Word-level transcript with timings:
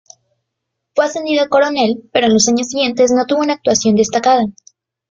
Fue 0.95 1.05
ascendido 1.05 1.43
a 1.43 1.47
coronel, 1.47 2.09
pero 2.11 2.25
en 2.25 2.33
los 2.33 2.47
años 2.47 2.69
siguientes 2.69 3.11
no 3.11 3.27
tuvo 3.27 3.41
una 3.41 3.53
actuación 3.53 3.93
destacada. 3.95 4.45